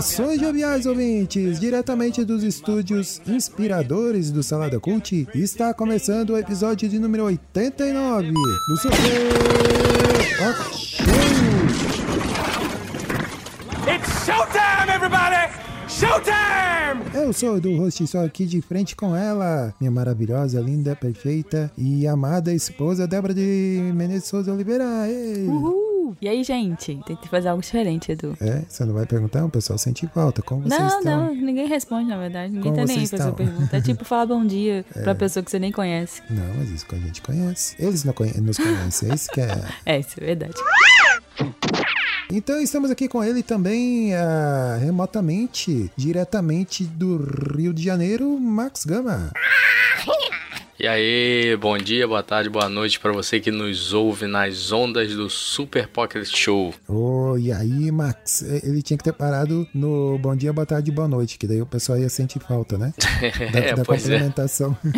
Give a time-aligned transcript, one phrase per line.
[0.00, 6.98] Saudações joviais ouvintes, diretamente dos estúdios inspiradores do Salada Cult, está começando o episódio de
[6.98, 8.96] número 89 do Super
[10.74, 11.06] Show.
[13.86, 15.52] It's showtime, everybody!
[15.86, 17.14] Showtime!
[17.14, 21.70] Eu sou o do host, estou aqui de frente com ela, minha maravilhosa, linda, perfeita
[21.76, 25.06] e amada esposa Débora de Menezes Souza Oliveira.
[25.06, 25.46] Ei.
[25.46, 25.89] Uhul!
[26.20, 26.98] E aí, gente?
[27.06, 28.36] Tentei fazer algo diferente, Edu.
[28.40, 29.44] É, você não vai perguntar?
[29.44, 30.42] O pessoal sente falta.
[30.42, 31.26] Como vocês Não, estão?
[31.26, 32.52] não, ninguém responde, na verdade.
[32.52, 33.76] Ninguém Como tá nem aí pra sua pergunta.
[33.76, 36.22] É tipo falar bom dia pra pessoa que você nem conhece.
[36.30, 37.76] Não, mas isso que a gente conhece.
[37.78, 39.60] Eles não conhe- nos conhecem, é isso que é.
[39.86, 40.54] É, isso é verdade.
[42.32, 47.16] Então estamos aqui com ele também ah, remotamente, diretamente do
[47.56, 49.32] Rio de Janeiro, Max Gama.
[50.82, 55.14] E aí, bom dia, boa tarde, boa noite pra você que nos ouve nas ondas
[55.14, 56.72] do Super Pocket Show.
[56.88, 58.40] Oh, e aí, Max?
[58.40, 61.66] Ele tinha que ter parado no bom dia, boa tarde, boa noite, que daí o
[61.66, 62.94] pessoal ia sentir falta, né?
[63.52, 64.12] Da, é, da pois é.
[64.12, 64.74] complementação.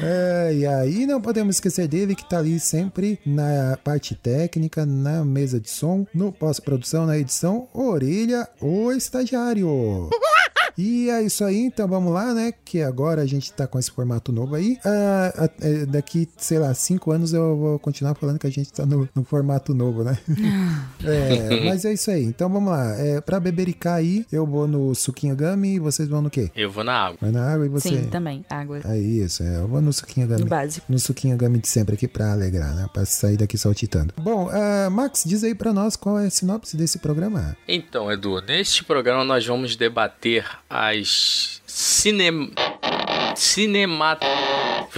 [0.00, 5.24] É, e aí não podemos esquecer dele que tá ali sempre na parte técnica, na
[5.24, 10.08] mesa de som, no pós-produção, na edição, orelha, o estagiário.
[10.80, 12.54] E é isso aí, então vamos lá, né?
[12.64, 14.78] Que agora a gente tá com esse formato novo aí.
[14.82, 18.86] Ah, é, daqui, sei lá, cinco anos eu vou continuar falando que a gente tá
[18.86, 20.18] no, no formato novo, né?
[21.02, 22.24] É, mas é isso aí.
[22.24, 22.94] Então vamos lá.
[22.98, 26.50] É, pra bebericar aí, eu vou no suquinho gummy e vocês vão no quê?
[26.54, 27.18] Eu vou na água.
[27.20, 27.88] Vai na água e você?
[27.88, 28.44] Sim, também.
[28.48, 28.80] Água.
[28.84, 29.56] É isso, é.
[29.56, 30.40] Eu vou no suquinho gummy.
[30.40, 30.86] No básico.
[30.88, 32.86] No suquinho gummy de sempre aqui pra alegrar, né?
[32.92, 34.14] Pra sair daqui saltitando.
[34.18, 37.56] Bom, ah, Max, diz aí pra nós qual é a sinopse desse programa.
[37.66, 42.52] Então, Edu, neste programa nós vamos debater as cinem...
[43.34, 44.16] cinema...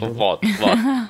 [0.00, 1.03] Volto, volto.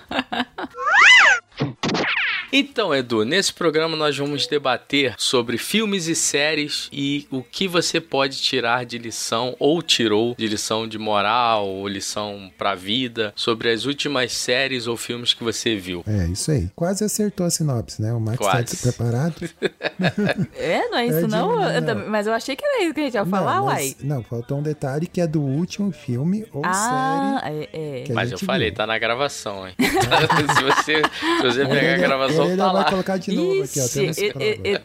[2.56, 8.00] Então, Edu, nesse programa nós vamos debater sobre filmes e séries e o que você
[8.00, 13.70] pode tirar de lição ou tirou de lição de moral ou lição pra vida sobre
[13.72, 16.04] as últimas séries ou filmes que você viu.
[16.06, 16.70] É, isso aí.
[16.76, 18.12] Quase acertou a sinopse, né?
[18.12, 18.76] O Max Quase.
[18.76, 19.34] tá preparado.
[20.56, 21.62] É, não é isso É de- não?
[21.72, 21.86] Eu não.
[21.86, 23.74] também- Mas eu achei que era isso que a gente ia falar, não, uai.
[23.74, 27.68] mas- não, faltou um detalhe que é do último filme ou Ah, série.
[27.72, 28.02] é, é.
[28.04, 28.76] que a Mas eu falei, viu.
[28.76, 29.74] tá na gravação, hein?
[29.78, 33.84] se, você, se você pegar a gravação, ele tá vai colocar de novo aqui, ó.
[33.84, 34.32] Ixi,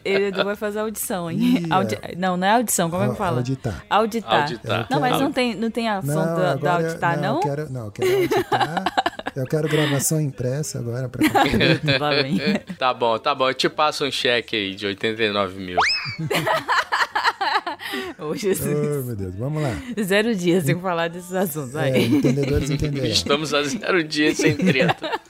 [0.04, 1.64] ele, vai fazer audição, hein?
[1.70, 3.38] Audi- Não, não é audição, como é que fala?
[3.38, 3.84] auditar.
[3.88, 4.42] Auditar.
[4.42, 4.86] Auditar.
[4.90, 7.34] Não, mas não tem, não tem a ação Não, da, da auditar, não, não?
[7.36, 8.84] Eu quero, não, eu quero auditar.
[9.36, 11.22] eu quero gravação impressa agora pra
[12.22, 12.38] vem.
[12.78, 13.48] Tá bom, tá bom.
[13.48, 15.78] Eu te passo um cheque aí de 89 mil.
[18.18, 18.68] Ô, Jesus.
[18.68, 19.70] Oh, meu Deus, vamos lá.
[20.02, 21.74] Zero dias sem falar desses assuntos.
[21.74, 22.06] É, Aí.
[22.06, 23.06] entendedores entenderão.
[23.08, 25.20] Estamos a zero dias sem treta.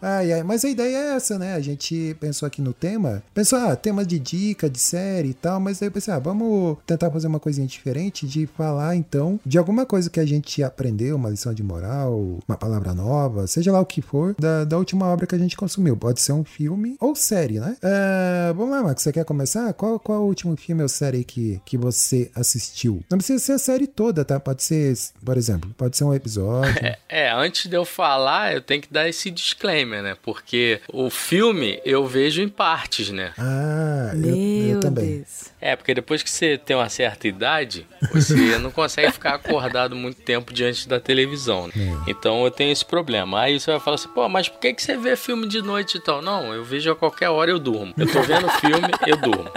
[0.00, 1.54] Ai, ai, mas a ideia é essa, né?
[1.54, 5.60] A gente pensou aqui no tema, pensou, ah, tema de dica, de série e tal,
[5.60, 9.58] mas daí eu pensei, ah, vamos tentar fazer uma coisinha diferente de falar, então, de
[9.58, 13.80] alguma coisa que a gente aprendeu, uma lição de moral, uma palavra nova, seja lá
[13.80, 15.96] o que for, da, da última obra que a gente consumiu.
[15.96, 17.76] Pode ser um filme ou série, né?
[17.82, 19.72] É, vamos lá, Max, você quer começar?
[19.72, 23.02] Qual, qual é o último filme ou série que, que você assistiu?
[23.10, 24.38] Não precisa ser a série toda, tá?
[24.38, 26.68] Pode ser, por exemplo, pode ser um episódio.
[27.08, 30.16] É, antes de eu falar, eu tenho que dar esse disclaimer, né?
[30.22, 33.32] Porque o filme eu vejo em partes, né?
[33.38, 35.16] Ah, eu, Meu eu também.
[35.16, 35.50] Deus.
[35.60, 40.20] É, porque depois que você tem uma certa idade, você não consegue ficar acordado muito
[40.22, 41.68] tempo diante da televisão.
[41.68, 42.02] Né?
[42.06, 43.40] Então eu tenho esse problema.
[43.40, 45.96] Aí você vai falar assim, pô, mas por que, que você vê filme de noite
[45.96, 46.22] e tal?
[46.22, 47.92] Não, eu vejo a qualquer hora eu durmo.
[47.96, 49.50] Eu tô vendo filme, eu durmo.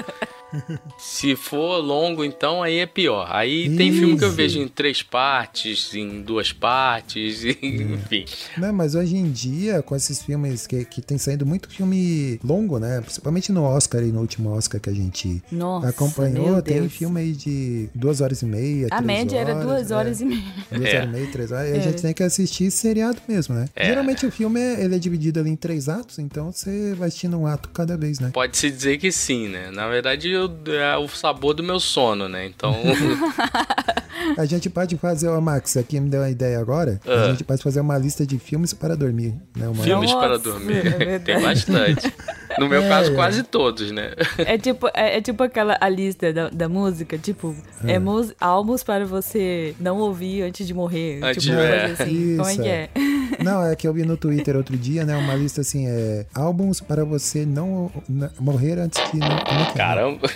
[0.97, 3.27] Se for longo, então aí é pior.
[3.29, 4.37] Aí tem filme que eu Easy.
[4.37, 8.25] vejo em três partes, em duas partes, enfim.
[8.57, 12.79] Não, mas hoje em dia, com esses filmes que, que tem saindo muito filme longo,
[12.79, 13.01] né?
[13.01, 16.93] Principalmente no Oscar e no último Oscar que a gente Nossa, acompanhou, tem Deus.
[16.93, 18.87] filme aí de duas horas e meia.
[18.91, 20.41] A três média era duas é, horas e meia.
[20.71, 20.97] Duas É.
[20.97, 21.69] horas e meia, três horas.
[21.69, 21.81] E a É.
[21.81, 23.67] gente tem que assistir seriado mesmo, né?
[23.75, 23.85] É.
[23.87, 27.37] Geralmente o filme é, ele é dividido ali em três atos, então você vai assistindo
[27.37, 28.29] um ato cada vez, né?
[28.33, 29.69] Pode-se dizer que sim, né?
[29.71, 32.45] Na verdade, eu- é o sabor do meu sono, né?
[32.45, 32.73] Então,
[34.37, 36.99] A gente pode fazer, ó, Max, aqui me deu uma ideia agora.
[37.07, 37.25] Ah.
[37.25, 39.33] A gente pode fazer uma lista de filmes para dormir.
[39.55, 39.67] Né?
[39.67, 39.83] Uma...
[39.83, 41.01] filmes para Nossa, dormir.
[41.01, 41.17] é.
[41.19, 42.13] Tem bastante.
[42.59, 43.15] No meu É, caso, é.
[43.15, 44.11] quase todos, né?
[44.37, 47.55] É tipo, é, é tipo aquela a lista da, da música, tipo,
[47.85, 47.97] é.
[47.97, 51.19] mus- álbuns para você não ouvir antes de morrer.
[51.23, 51.85] Antes tipo, é.
[51.85, 52.35] assim.
[52.37, 52.89] Como é Isso, que é.
[53.43, 55.15] Não, é que eu vi no Twitter outro dia, né?
[55.15, 56.25] Uma lista assim, é.
[56.35, 59.25] Álbuns para você não n- morrer antes não.
[59.27, 59.73] É que é?
[59.73, 60.29] Caramba.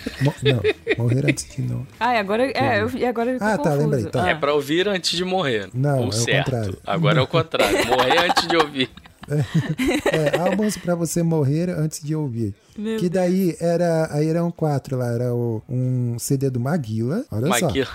[0.44, 0.62] Não,
[0.98, 1.86] morrer antes de não.
[2.00, 3.88] Ah, e agora, é, eu, e agora eu fico Ah, tá, confuso.
[3.88, 4.24] lembrei, tá.
[4.24, 4.30] Ah.
[4.30, 5.70] É pra ouvir antes de morrer.
[5.74, 6.46] Não, é o certo.
[6.52, 6.78] contrário.
[6.86, 7.86] Agora é o contrário.
[7.88, 8.90] Morrer antes de ouvir.
[9.28, 12.54] É, álbuns para você morrer antes de ouvir.
[12.78, 14.10] Meu que daí era.
[14.12, 15.08] Aí eram quatro lá.
[15.12, 17.24] Era o, um CD do Maguila.
[17.32, 17.86] Olha Maquila.
[17.86, 17.92] só.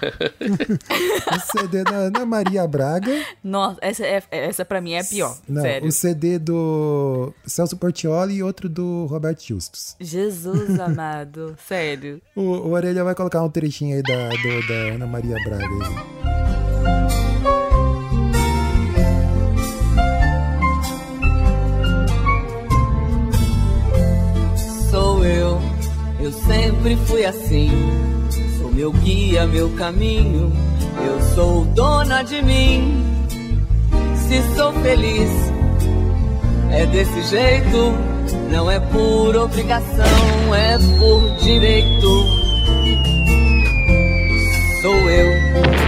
[1.36, 3.12] Um CD da Ana Maria Braga.
[3.44, 5.36] Nossa, essa, é, essa pra mim é a pior.
[5.48, 5.88] Não, sério.
[5.88, 9.96] o CD do Celso Portioli e outro do Roberto Justus.
[10.00, 12.20] Jesus amado, sério.
[12.34, 15.64] O, o Orelha vai colocar um trechinho aí da, do- da Ana Maria Braga.
[15.64, 16.49] aí.
[26.30, 27.70] Eu sempre fui assim.
[28.58, 30.52] Sou meu guia, meu caminho.
[31.04, 33.04] Eu sou dona de mim.
[34.16, 35.30] Se sou feliz,
[36.70, 37.92] é desse jeito.
[38.52, 42.24] Não é por obrigação, é por direito.
[44.82, 45.80] Sou eu.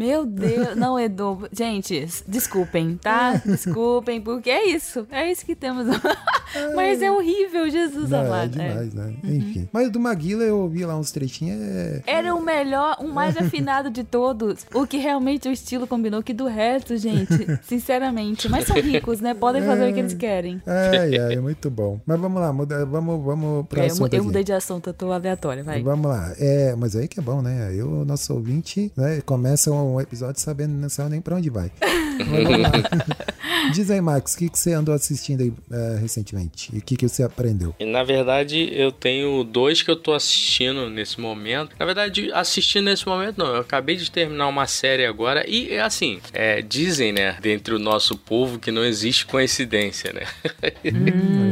[0.00, 1.46] Meu Deus, não, Edu.
[1.52, 3.34] Gente, desculpem, tá?
[3.44, 5.06] Desculpem, porque é isso.
[5.10, 5.86] É isso que temos.
[6.74, 8.60] Mas é horrível, Jesus Não, é amado.
[8.60, 8.68] é.
[8.68, 9.14] demais, né?
[9.24, 9.68] Enfim.
[9.72, 11.60] Mas do Maguila eu ouvi lá uns trechinhos.
[11.60, 12.02] É...
[12.06, 14.66] Era o melhor, o mais afinado de todos.
[14.74, 18.48] O que realmente o estilo combinou que do resto, gente, sinceramente.
[18.48, 19.34] Mas são ricos, né?
[19.34, 20.60] Podem fazer o que eles querem.
[20.66, 22.00] Ai, ai, muito bom.
[22.06, 25.12] Mas vamos lá, muda, vamos, vamos pro É, eu, eu mudei de assunto, eu tô
[25.12, 25.82] aleatória, vai.
[25.82, 26.32] Vamos lá.
[26.38, 27.68] É, mas aí que é bom, né?
[27.68, 31.70] Aí o nosso ouvinte né, começa um episódio sabendo não sabe nem pra onde vai.
[33.72, 36.39] Diz aí, Max, o que, que você andou assistindo aí eh, recentemente?
[36.72, 37.74] E o que, que você aprendeu?
[37.80, 41.74] Na verdade, eu tenho dois que eu tô assistindo nesse momento.
[41.78, 43.46] Na verdade, assistindo nesse momento não.
[43.54, 45.44] Eu acabei de terminar uma série agora.
[45.48, 50.22] E assim, é, dizem, né, dentre o nosso povo que não existe coincidência, né?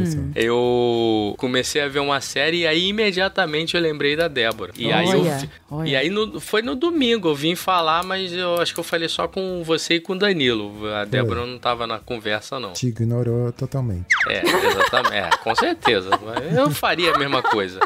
[0.07, 0.19] Só.
[0.35, 4.73] Eu comecei a ver uma série e aí imediatamente eu lembrei da Débora.
[4.77, 5.21] E aí eu
[5.71, 5.89] Olha.
[5.91, 9.09] E aí no- foi no domingo, eu vim falar, mas eu acho que eu falei
[9.09, 10.87] só com você e com o Danilo.
[10.95, 12.73] A Débora não tava na conversa, não.
[12.73, 14.07] Te ignorou totalmente.
[14.29, 14.78] É, exatamente.
[15.13, 16.11] É, com certeza.
[16.57, 17.81] Eu faria a mesma coisa.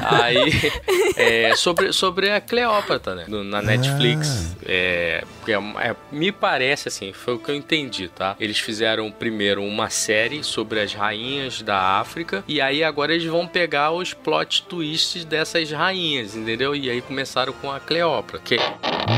[0.00, 0.72] Aí,
[1.16, 3.24] é, sobre, sobre a Cleópatra, né?
[3.28, 4.54] na Netflix.
[4.66, 8.36] É, porque é, é, me parece assim, foi o que eu entendi, tá?
[8.38, 12.44] Eles fizeram primeiro uma série sobre as rainhas da África.
[12.46, 16.74] E aí agora eles vão pegar os plot twists dessas rainhas, entendeu?
[16.74, 18.40] E aí começaram com a Cleópatra.
[18.44, 18.56] Que,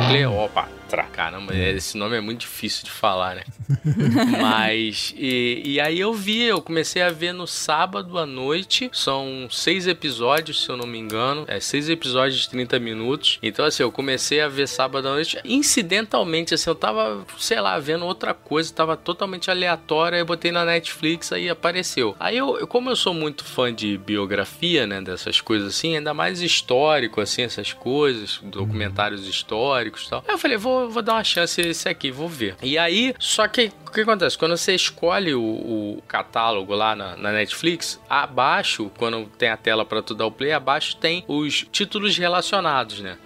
[0.08, 0.76] Cleópatra.
[1.12, 3.42] Caramba, esse nome é muito difícil de falar, né?
[4.40, 8.88] Mas, e, e aí eu vi, eu comecei a ver no sábado à noite.
[8.92, 11.44] São seis episódios, se eu não me engano.
[11.48, 13.38] É, seis episódios de 30 minutos.
[13.42, 15.38] Então, assim, eu comecei a ver sábado à noite.
[15.44, 20.16] Incidentalmente, assim, eu tava, sei lá, vendo outra coisa, tava totalmente aleatória.
[20.18, 22.16] Eu botei na Netflix, aí apareceu.
[22.18, 26.12] Aí eu, eu- como eu sou muito fã de biografia, né, dessas coisas assim, ainda
[26.14, 30.24] mais histórico, assim, essas coisas, documentários históricos e tal.
[30.26, 32.56] Aí eu falei, vou, vou dar uma chance a esse aqui, vou ver.
[32.62, 34.36] E aí, só que o que acontece?
[34.36, 39.84] Quando você escolhe o, o catálogo lá na, na Netflix, abaixo, quando tem a tela
[39.84, 43.16] para tu dar o play, abaixo tem os títulos relacionados, né?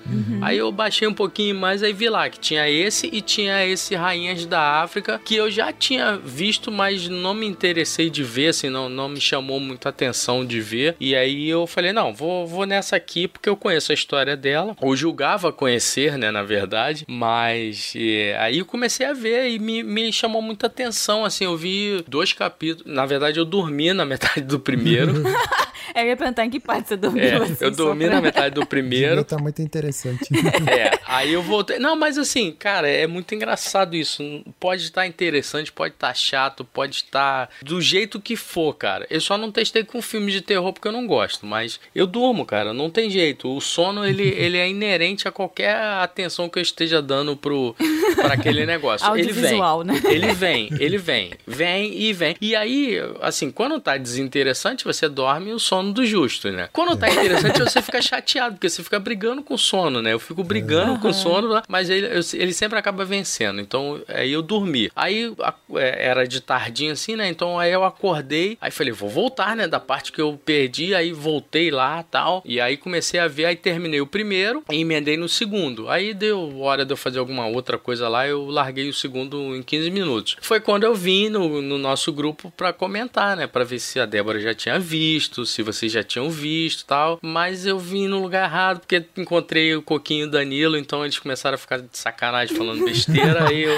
[0.42, 3.94] Aí eu baixei um pouquinho mais, aí vi lá que tinha esse e tinha esse
[3.94, 8.68] Rainhas da África, que eu já tinha visto, mas não me interessei de ver, assim,
[8.68, 10.96] não, não me chamou muita atenção de ver.
[11.00, 14.76] E aí eu falei, não, vou, vou nessa aqui, porque eu conheço a história dela.
[14.80, 17.04] Ou julgava conhecer, né, na verdade.
[17.08, 21.56] Mas é, aí eu comecei a ver e me, me chamou muita atenção, assim, eu
[21.56, 22.92] vi dois capítulos.
[22.92, 25.12] Na verdade, eu dormi na metade do primeiro.
[25.94, 27.22] Eu ia perguntar em que parte você dormiu.
[27.24, 29.24] É, assim, eu dormi pra- na metade do primeiro.
[29.24, 30.28] Tá muito interessante.
[30.70, 31.78] É, aí eu voltei.
[31.78, 34.22] Não, mas assim, cara, é muito engraçado isso.
[34.58, 39.06] Pode estar interessante, pode estar chato, pode estar do jeito que for, cara.
[39.10, 42.44] Eu só não testei com filme de terror porque eu não gosto, mas eu durmo,
[42.44, 43.48] cara, não tem jeito.
[43.54, 47.74] O sono, ele, ele é inerente a qualquer atenção que eu esteja dando pro,
[48.16, 49.06] para aquele negócio.
[49.16, 50.00] ele vem, Audiovisual, né?
[50.04, 52.36] ele vem, ele vem, vem e vem.
[52.40, 56.68] E aí, assim, quando tá desinteressante, você dorme o sono do justo, né?
[56.72, 60.12] Quando tá interessante, você fica chateado, porque você fica brigando com o sono, né?
[60.12, 63.60] Eu fico brigando com o sono, mas ele, eu- ele sempre acaba vencendo.
[63.60, 64.90] Então, aí eu dormi.
[64.96, 65.32] Aí
[65.76, 67.28] é, era de tardinha assim, né?
[67.28, 69.68] Então aí eu acordei, aí falei, vou voltar, né?
[69.68, 72.42] Da parte que eu perdi, aí voltei lá tal.
[72.44, 75.88] E aí comecei a ver, aí terminei o primeiro e emendei no segundo.
[75.88, 79.62] Aí deu hora de eu fazer alguma outra coisa lá, eu larguei o segundo em
[79.62, 80.36] 15 minutos.
[80.40, 83.46] Foi quando eu vim no, no nosso grupo pra comentar, né?
[83.46, 87.18] Pra ver se a Débora já tinha visto, se vocês já tinham visto tal.
[87.22, 91.18] Mas eu vim no lugar errado, porque encontrei o Coquinho e o Danilo, então eles
[91.18, 93.72] começaram a ficar de sacanagem falando besteira, aí eu,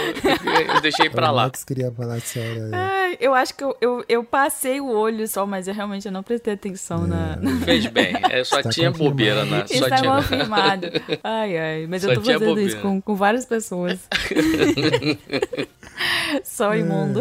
[0.75, 1.43] eu deixei pra O lá.
[1.45, 2.63] Max queria falar sério.
[2.69, 2.77] né?
[2.77, 6.23] Ai, eu acho que eu, eu, eu passei o olho só, mas eu realmente não
[6.23, 7.37] prestei atenção na.
[7.37, 7.61] na...
[7.65, 9.11] Fez bem, é, só Está tinha confirmado.
[9.11, 9.67] bobeira na.
[9.67, 10.15] Só Está tinha...
[10.17, 10.87] confirmado.
[11.23, 11.87] Ai, ai.
[11.89, 12.81] Mas eu Só tô tinha fazendo isso bobeira.
[12.83, 13.99] com, com várias pessoas.
[16.45, 17.21] Só imundo.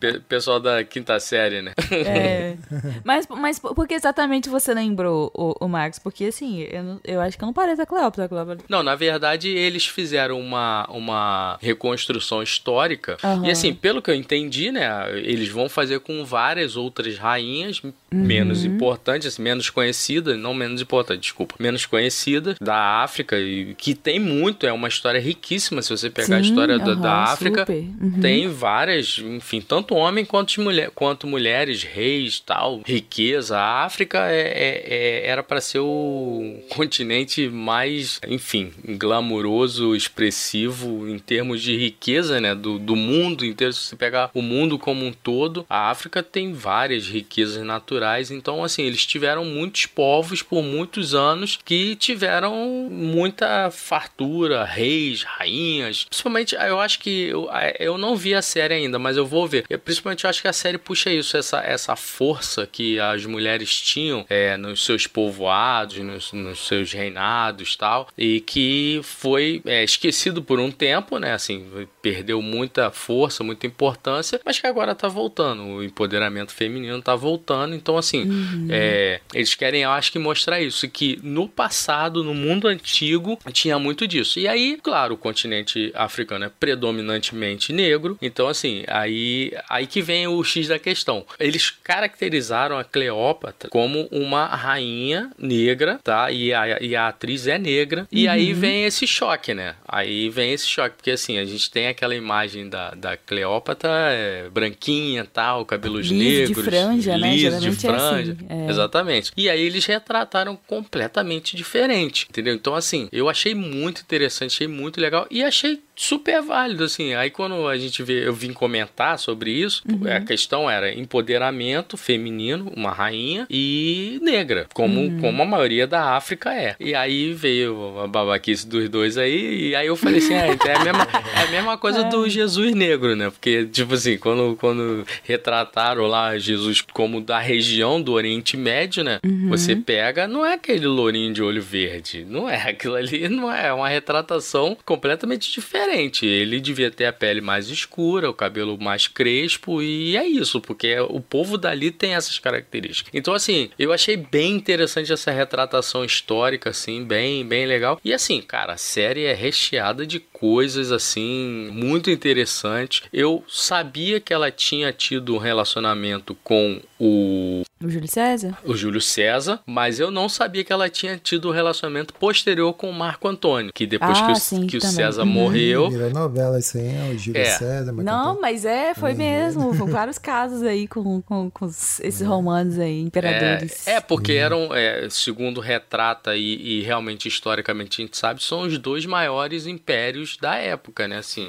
[0.00, 1.72] Pe- Pessoal da quinta série, né?
[1.90, 2.54] É.
[3.04, 5.98] Mas, mas por que exatamente você lembrou o, o Max?
[5.98, 8.24] Porque assim, eu, eu acho que não parece a Cleópatra.
[8.24, 8.64] A Cleópatra.
[8.68, 13.16] Não, na verdade, eles fizeram uma, uma reconstrução histórica.
[13.22, 13.46] Aham.
[13.46, 14.88] E assim, pelo que eu entendi, né?
[15.18, 21.22] Eles vão fazer com várias outras rainhas menos importantes, assim, menos conhecidas, não menos importantes,
[21.22, 25.80] desculpa, menos conhecidas da África, e que tem muito, é uma história riquíssima.
[25.82, 27.66] Se você pegar a Sim, história da, aham, da África.
[27.68, 28.20] Uhum.
[28.20, 33.58] tem várias, enfim, tanto homem quanto, mulher, quanto mulheres, reis, tal, riqueza.
[33.62, 41.16] A África é, é- é- era para ser o continente mais, enfim, glamuroso, expressivo em
[41.16, 43.72] termos de riqueza, né, do, do mundo inteiro.
[43.72, 48.32] Se você pegar o mundo como um todo, a África tem várias riquezas naturais.
[48.32, 56.04] Então, assim, eles tiveram muitos povos por muitos anos que tiveram muita fartura, reis, rainhas.
[56.06, 59.64] Principalmente, eu acho que eu, eu não vi a série ainda, mas eu vou ver.
[59.84, 64.24] Principalmente, eu acho que a série puxa isso, essa, essa força que as mulheres tinham
[64.28, 70.58] é, nos seus povoados, nos, nos seus reinados tal, e que foi é, esquecido por
[70.58, 71.32] um tempo, né?
[71.32, 71.66] Assim,
[72.00, 75.62] perdeu muita força, muita importância, mas que agora tá voltando.
[75.62, 77.74] O empoderamento feminino tá voltando.
[77.74, 78.28] Então, assim,
[78.70, 83.78] é, eles querem, eu acho que, mostrar isso, que no passado, no mundo antigo, tinha
[83.78, 84.38] muito disso.
[84.38, 88.16] E aí, claro, o continente africano é predominantemente negro.
[88.20, 91.24] Então, assim, aí, aí que vem o X da questão.
[91.38, 96.30] Eles caracterizaram a Cleópatra como uma rainha negra, tá?
[96.30, 98.06] E a, e a atriz é negra.
[98.10, 99.74] E aí vem esse choque, né?
[99.86, 104.48] Aí vem esse choque, porque assim, a gente tem aquela imagem da, da Cleópatra é,
[104.50, 106.64] branquinha, tal, cabelos Liso de negros.
[106.64, 107.30] franja, né?
[107.30, 108.36] liso de Geralmente é assim, franja.
[108.48, 108.70] é.
[108.70, 109.32] Exatamente.
[109.36, 112.54] E aí eles retrataram completamente diferente, entendeu?
[112.54, 117.14] Então, assim, eu achei muito interessante, achei muito legal e achei super válido, assim.
[117.14, 120.10] Aí quando a gente vê, eu vim comentar sobre isso, Uhum.
[120.10, 125.20] a questão era empoderamento feminino, uma rainha e negra, como, Uhum.
[125.20, 126.74] como a maioria da África é.
[126.80, 130.76] E aí veio a babaquice dos dois aí, e aí eu falei assim, então é
[130.76, 133.30] a mesma, é a mesma coisa do Jesus negro, né?
[133.30, 139.18] Porque, tipo assim, quando, quando retrataram lá Jesus como da região do Oriente Médio, né?
[139.48, 143.68] Você pega, não é aquele lourinho de olho verde, não é, aquilo ali não é,
[143.68, 145.81] é uma retratação completamente diferente.
[146.26, 150.98] Ele devia ter a pele mais escura, o cabelo mais crespo, e é isso, porque
[151.00, 153.12] o povo dali tem essas características.
[153.14, 158.00] Então, assim, eu achei bem interessante essa retratação histórica, assim, bem, bem legal.
[158.04, 163.02] E assim, cara, a série é recheada de coisas, assim, muito interessantes.
[163.12, 168.58] Eu sabia que ela tinha tido um relacionamento com o O Júlio César?
[168.64, 172.90] o Júlio César, mas eu não sabia que ela tinha tido um relacionamento posterior com
[172.90, 174.80] o Marco Antônio, que depois Ah, que o, sim, que o.
[174.80, 175.28] César Uhum.
[175.28, 177.44] morreu, Virou novela isso aí, é o Júlio É.
[177.44, 177.92] César.
[177.92, 179.72] Marco Não, mas é, foi mesmo.
[179.74, 183.86] Foram vários casos aí com, com, com esses romanos aí, imperadores.
[183.86, 188.62] É, é porque eram, é, segundo retrata e, e realmente historicamente a gente sabe, são
[188.62, 191.18] os dois maiores impérios da época, né?
[191.18, 191.48] Assim,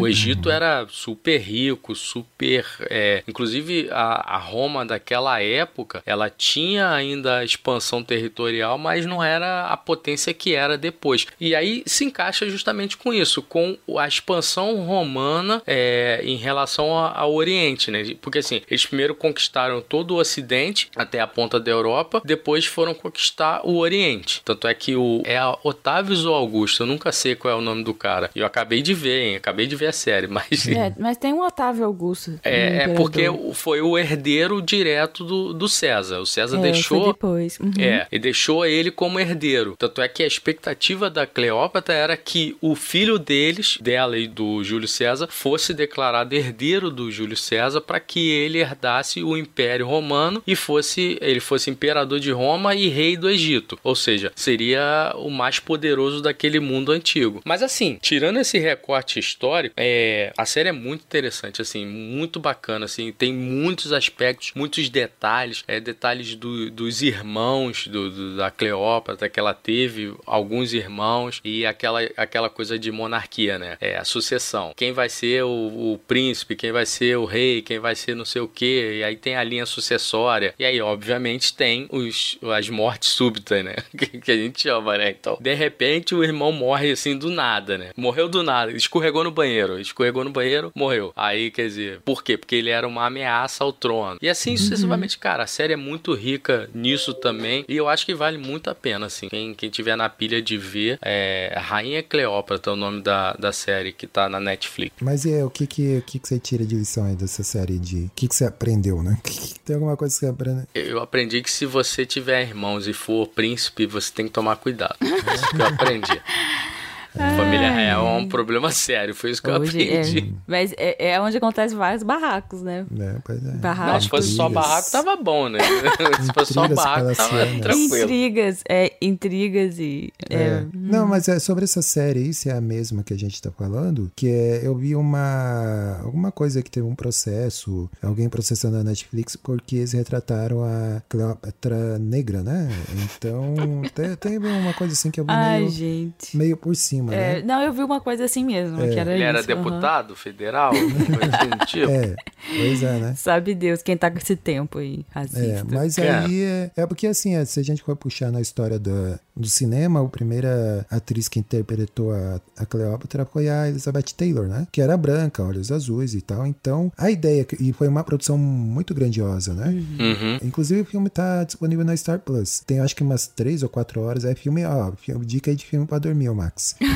[0.00, 6.90] o Egito era super rico, super, é, inclusive a, a Roma daquela época, ela tinha
[6.90, 11.26] ainda expansão territorial, mas não era a potência que era depois.
[11.40, 17.34] E aí se encaixa justamente com isso, com a expansão romana é, em relação ao
[17.34, 18.14] Oriente, né?
[18.20, 22.94] Porque assim, eles primeiro conquistaram todo o Ocidente até a ponta da Europa, depois foram
[22.94, 24.42] conquistar o Oriente.
[24.44, 27.60] Tanto é que o é a Otávios ou Augusto, eu nunca sei qual é o
[27.60, 28.15] nome do cara.
[28.16, 28.30] Cara.
[28.34, 29.36] E eu acabei de ver, hein?
[29.36, 30.66] Acabei de ver a série, mas.
[30.68, 32.38] É, mas tem um Otávio Augusto.
[32.42, 36.20] É, é porque foi o herdeiro direto do, do César.
[36.20, 37.02] O César É, deixou.
[37.02, 37.58] foi depois.
[37.60, 37.72] Uhum.
[37.78, 39.76] É, e deixou ele como herdeiro.
[39.78, 44.62] Tanto é que a expectativa da Cleópatra era que o filho deles, dela e do
[44.64, 50.42] Júlio César, fosse declarado herdeiro do Júlio César para que ele herdasse o Império Romano
[50.46, 53.78] e fosse ele fosse imperador de Roma e rei do Egito.
[53.82, 57.40] Ou seja, seria o mais poderoso daquele mundo antigo.
[57.44, 62.84] Mas assim, tirando esse recorte histórico, é, a série é muito interessante, assim, muito bacana,
[62.84, 69.28] assim, tem muitos aspectos, muitos detalhes, é, detalhes do- dos irmãos do, do- da Cleópatra
[69.28, 73.76] que ela teve, alguns irmãos e aquela, aquela coisa de monarquia, né?
[73.80, 74.72] É a sucessão.
[74.76, 78.24] Quem vai ser o, o príncipe, quem vai ser o rei, quem vai ser não
[78.24, 80.54] sei o quê, e aí tem a linha sucessória.
[80.56, 83.74] E aí, obviamente, tem os, as mortes súbitas, né?
[83.98, 85.10] Que, que a gente chama, né?
[85.10, 87.85] Então, de repente, o irmão morre assim do nada, né?
[87.96, 91.12] Morreu do nada, escorregou no banheiro, escorregou no banheiro, morreu.
[91.16, 92.36] Aí, quer dizer, por quê?
[92.36, 94.18] Porque ele era uma ameaça ao trono.
[94.20, 97.64] E assim sucessivamente, cara, a série é muito rica nisso também.
[97.68, 99.28] E eu acho que vale muito a pena, assim.
[99.28, 103.52] Quem, quem tiver na pilha de ver, é Rainha Cleópatra, é o nome da, da
[103.52, 104.94] série que tá na Netflix.
[105.00, 107.42] Mas e aí, o que que, o que que você tira de lição aí dessa
[107.42, 108.04] série de...
[108.04, 109.18] O que que você aprendeu, né?
[109.64, 110.66] Tem alguma coisa que você aprende?
[110.74, 114.96] Eu aprendi que se você tiver irmãos e for príncipe, você tem que tomar cuidado.
[115.00, 116.22] É isso que eu aprendi.
[117.16, 120.34] Família real é um problema sério, foi isso que eu Hoje é, aprendi.
[120.46, 122.86] mas é, é onde acontece vários barracos, né?
[122.98, 123.50] É, pois é.
[123.52, 123.92] Barracos.
[123.94, 125.58] Não, se fosse só barraco, tava bom, né?
[126.22, 127.96] Se fosse só barraco, tava tranquilo.
[128.04, 130.12] Intrigas, é, intrigas e.
[130.30, 130.66] é, É.
[130.74, 133.50] Não, mas é sobre essa série aí, se é a mesma que a gente tá
[133.50, 138.84] falando, que é, eu vi uma alguma coisa que teve um processo, alguém processando a
[138.84, 142.68] Netflix porque eles retrataram a Cleópatra negra, né?
[143.16, 143.54] Então,
[143.94, 146.36] te- teve uma coisa assim que eu vi Ai, meio, gente.
[146.36, 147.42] meio por cima, É, né?
[147.44, 149.62] não, eu vi uma coisa assim mesmo, que era Ele era isso, aham.
[149.64, 150.72] deputado federal?
[150.76, 151.90] Coisa assim do tipo?
[151.90, 152.16] É,
[152.56, 153.14] pois é, né?
[153.16, 155.66] Sabe Deus quem tá com esse tempo aí, É, racista.
[155.70, 156.26] mas Cara.
[156.26, 159.48] aí é, é porque assim, é, se a gente for puxar na história do, do
[159.48, 164.66] cinema, a primeira atriz que interpretou a, a Cleópatra foi a Elizabeth Taylor, né?
[164.72, 166.46] Que era branca, olhos azuis e tal.
[166.46, 169.68] Então, a ideia, e foi uma produção muito grandiosa, né?
[169.68, 170.38] Uhum.
[170.42, 172.60] Inclusive o filme tá disponível na Star Plus.
[172.60, 174.24] Tem acho que umas três ou quatro horas.
[174.24, 176.74] É filme, ó, filme, dica aí de filme pra dormir, o Max.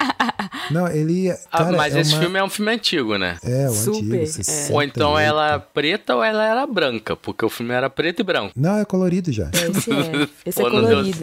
[0.71, 1.31] Não, ele.
[1.51, 3.37] Ah, Cara, mas é esse uma- filme é um filme antigo, né?
[3.43, 4.15] É, o Super, antigo.
[4.15, 4.25] é.
[4.25, 5.71] 60, Ou então ela era 80.
[5.73, 8.53] preta ou ela era branca, porque o filme era preto e branco.
[8.55, 9.49] Não, é colorido já.
[9.53, 11.19] Esse é, esse é Pô, não deu colorido.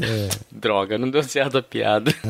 [0.53, 2.13] Droga, não deu certo a piada.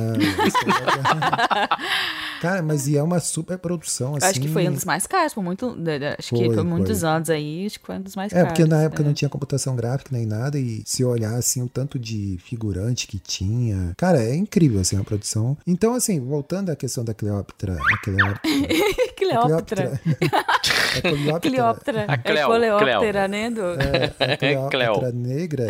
[2.40, 4.26] Cara, mas e é uma super produção, assim.
[4.26, 5.74] Acho que foi um dos mais caros, por muito.
[5.74, 7.08] de- de- Acho que Foi, por muitos foi.
[7.08, 8.48] anos aí, acho que foi um dos mais É, caros.
[8.50, 9.04] porque na época é.
[9.06, 13.18] não tinha computação gráfica nem nada, e se olhar assim, o tanto de figurante que
[13.18, 13.92] tinha.
[13.96, 15.56] Cara, é incrível assim a produção.
[15.66, 17.74] Então, assim, voltando à questão da Cleópatra.
[17.74, 18.40] A Cleópatra.
[19.18, 20.00] Cleópatra.
[20.96, 21.50] a Cleópatra.
[21.50, 22.04] Cleópatra.
[22.08, 23.50] A Cleo, é Coleóptera, né?
[23.50, 23.62] Do...
[23.62, 25.12] É, a Cleópatra Cleo.
[25.12, 25.66] negra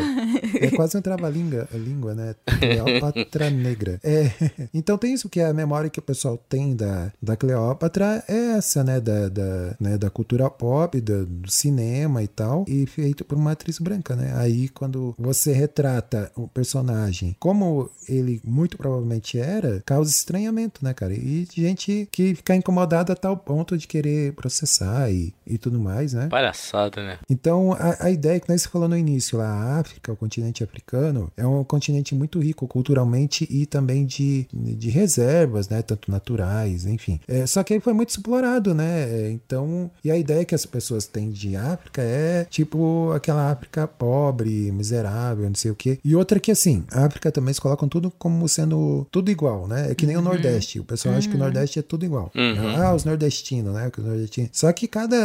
[0.61, 2.35] é quase um trava-língua, língua, né?
[2.59, 3.99] Cleópatra negra.
[4.03, 4.31] É,
[4.75, 8.57] então tem isso que é a memória que o pessoal tem da, da Cleópatra, é
[8.57, 9.01] essa, né?
[9.01, 9.99] Da, da, né?
[9.99, 14.33] da cultura pop, da- do cinema e tal, e feito por uma atriz branca, né?
[14.37, 21.15] Aí quando você retrata o personagem como ele muito provavelmente era, causa estranhamento, né, cara?
[21.15, 26.13] E gente que fica incomodada a tal ponto de querer processar e, e tudo mais,
[26.13, 26.29] né?
[26.29, 27.19] Palhaçada, né?
[27.29, 31.31] Então, a, a ideia que nós falou no início, lá, a África, o continente africano,
[31.37, 35.83] é um continente muito rico culturalmente e também de, de reservas, né?
[35.83, 37.21] Tanto naturais, enfim.
[37.29, 39.03] É, só que aí foi muito explorado, né?
[39.03, 43.87] É, Então, e a ideia que as pessoas têm de África é tipo aquela África
[43.87, 45.99] pobre, miserável, não sei o quê.
[46.05, 49.91] E outra que, assim, a África também eles colocam tudo como sendo tudo igual, né?
[49.91, 50.81] É que nem o Nordeste.
[50.81, 52.31] O pessoal acha que o Nordeste é tudo igual.
[52.35, 52.77] Uhum.
[52.77, 53.28] Ah, os nordestinos,
[53.73, 53.91] né?
[53.91, 54.51] que os nordestinos.
[54.53, 55.17] Só que cada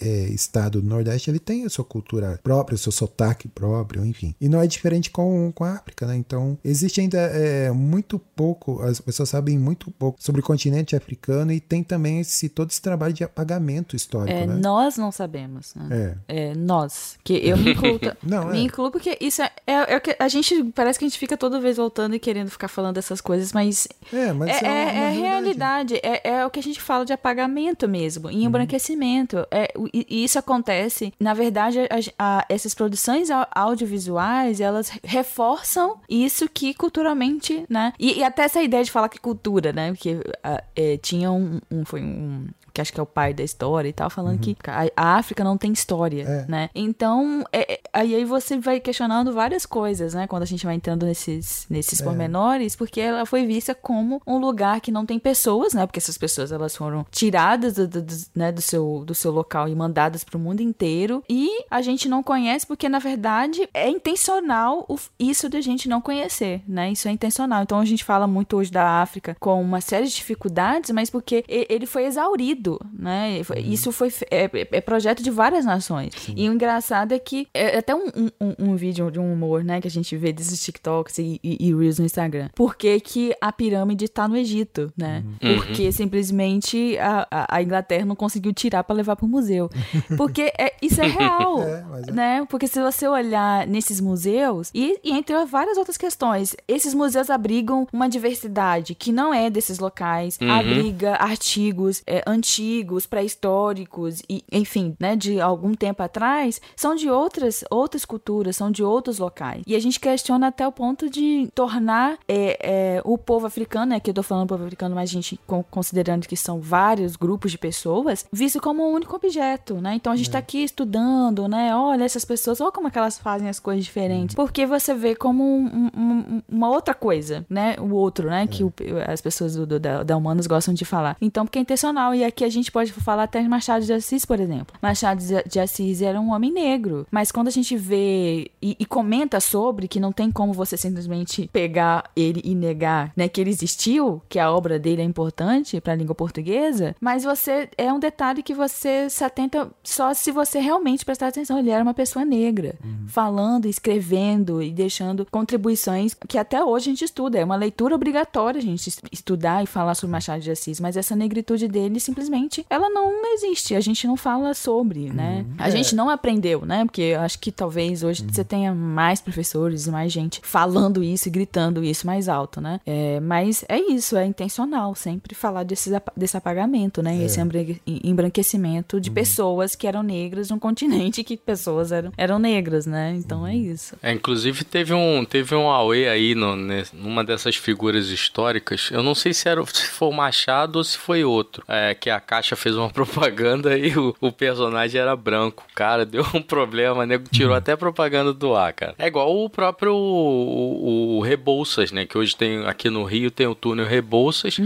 [0.00, 4.34] é, estado do Nordeste ele tem a sua cultura própria, o seu sotaque próprio, enfim.
[4.40, 6.16] E não é diferente com, com a África, né?
[6.16, 11.52] Então, existe ainda é, muito pouco, as pessoas sabem muito pouco sobre o continente africano
[11.52, 14.54] e tem também esse, todo esse trabalho de apagamento histórico, É, né?
[14.54, 16.16] nós não sabemos, né?
[16.28, 16.42] É.
[16.50, 17.16] É, nós.
[17.24, 18.00] Que eu me incluo.
[18.22, 18.62] Não, me é.
[18.62, 20.64] incluo porque isso é, é, é o que a gente.
[20.74, 23.86] Parece que a gente fica toda vez voltando e querendo ficar falando dessas coisas, mas.
[24.12, 25.94] É, mas é, é, é- é realidade.
[26.02, 27.51] É, é o que a gente fala de apagamento
[27.88, 28.32] mesmo, Uhum.
[28.34, 29.46] em embranquecimento.
[29.50, 31.12] É, o- e, isso acontece.
[31.20, 37.92] Na verdade, a- a- essas produções au- audiovisuais, elas reforçam isso que culturalmente, né?
[37.98, 39.92] E, e até essa ideia de falar que cultura, né?
[39.92, 43.42] Porque ah, é, tinha um, um- Foi um que acho que é o pai da
[43.42, 44.56] história e tal, falando que
[44.96, 46.44] a, África não tem história, É.
[46.48, 46.70] né?
[46.74, 50.26] Então, é- é- aí, aí você vai questionando várias coisas, né?
[50.26, 52.04] Quando a gente vai entrando nesses, nesses É.
[52.04, 55.86] pormenores, porque ela foi vista como um lugar que não tem pessoas, né?
[55.86, 59.68] Porque essas pessoas elas foram tiradas do, do- do- né, do, seu, do seu local
[59.68, 61.22] e mandadas para o mundo inteiro.
[61.28, 65.88] E a gente não conhece porque, na verdade, é intencional o- isso de a gente
[65.88, 66.90] não conhecer, né?
[66.92, 67.62] Isso é intencional.
[67.62, 71.44] Então a gente fala muito hoje da África com uma série de dificuldades, mas porque
[71.48, 72.61] ele foi exaurido,
[72.92, 73.42] né?
[73.44, 76.12] Foi- Isso foi é, é- é projeto de várias nações.
[76.36, 78.06] E o engraçado é que é até um,
[78.40, 79.80] um- um- vídeo de um humor, né?
[79.80, 82.48] Que a gente vê desses TikToks e, e, e Reels no Instagram.
[82.54, 85.22] Por que, que a pirâmide tá no Egito, né?
[85.56, 89.68] Porque simplesmente a, a- a Inglaterra não conseguiu tirar para levar pro museu.
[90.16, 92.12] Porque é, isso é real, É, é.
[92.12, 92.46] né?
[92.48, 97.86] Porque se você olhar nesses museus, e, e entre várias outras questões, esses museus abrigam
[97.92, 105.16] uma diversidade que não é desses locais, abriga artigos é, antigos, pré-históricos, e enfim, né,
[105.16, 109.62] de algum tempo atrás, são de outras, outras culturas, são de outros locais.
[109.66, 112.58] E a gente questiona até o ponto de tornar é,
[112.96, 115.64] é, o povo africano, né, que eu tô falando povo africano, mas a gente con-
[115.70, 119.94] considerando que são vários grupos de pessoas, visto como um único objeto, né?
[119.94, 121.74] Então a gente tá aqui estudando, né?
[121.74, 124.34] Olha essas pessoas, olha como é que elas fazem as coisas diferentes.
[124.34, 127.76] Porque você vê como um- um- um- uma outra coisa, né?
[127.80, 128.46] O outro, né?
[128.46, 128.72] Que o-
[129.06, 131.16] as pessoas do, do- da, da Humanos gostam de falar.
[131.20, 132.14] Então, porque é intencional.
[132.14, 134.76] E aqui a gente pode falar até de Machado de Assis, por exemplo.
[134.80, 137.06] Machado de- Assis era um homem negro.
[137.10, 141.48] Mas quando a gente vê e, e comenta sobre que não tem como você simplesmente
[141.52, 143.28] pegar ele e negar, né?
[143.28, 147.68] Que ele existiu, que a obra dele é importante para a língua portuguesa, mas você
[147.78, 151.58] é um detalhe que você se atenta só se você realmente prestar atenção.
[151.58, 152.74] Ele era uma pessoa negra,
[153.06, 157.38] falando, escrevendo e deixando contribuições que até hoje a gente estuda.
[157.38, 160.96] É uma leitura obrigatória a gente es- estudar e falar sobre Machado de Assis, mas
[160.96, 162.31] essa negritude dele simplesmente
[162.70, 163.74] ela não existe.
[163.74, 165.44] A gente não fala sobre, né?
[165.58, 166.84] A gente não aprendeu, né?
[166.84, 171.28] Porque eu acho que talvez hoje você tenha mais professores e mais gente falando isso
[171.28, 172.80] e gritando isso mais alto, né?
[172.86, 177.22] É, mas é isso, é intencional sempre falar desses, apa- desse apagamento, né?
[177.22, 177.76] Esse embran-
[178.12, 183.14] embranquecimento de pessoas que eram negras num continente que pessoas eram, eram negras, né?
[183.16, 183.96] Então é isso.
[184.02, 186.54] É, inclusive teve um teve um Aue aí no,
[186.92, 188.88] numa dessas figuras históricas.
[188.92, 191.64] Eu não sei se era se foi o Machado ou se foi outro.
[191.68, 195.64] É, que a Caixa fez uma propaganda e o, o personagem era branco.
[195.74, 198.94] Cara, deu um problema, nego tirou até propaganda do ar, cara.
[198.98, 202.06] É igual o próprio o, o Rebouças, né?
[202.06, 204.56] Que hoje tem aqui no Rio tem o túnel Rebouças,